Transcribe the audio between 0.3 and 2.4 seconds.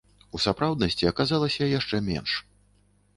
У сапраўднасці аказалася яшчэ менш.